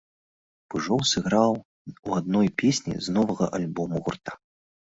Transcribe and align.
Пыжоў 0.73 0.99
сыграў 1.11 1.51
у 2.07 2.17
адной 2.21 2.47
песні 2.63 2.95
з 3.07 3.17
новага 3.21 3.53
альбома 3.61 3.95
гурта. 4.05 4.31